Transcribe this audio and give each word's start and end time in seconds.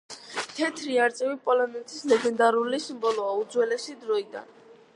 თეთრი 0.59 0.95
არწივი 1.07 1.35
პოლონეთის 1.49 2.07
ლეგენდარული 2.13 2.79
სიმბოლოა 2.87 3.37
უძველესი 3.43 3.97
დროიდან. 4.07 4.49